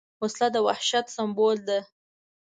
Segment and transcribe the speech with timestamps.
[0.21, 1.79] وسله د وحشت سمبول ده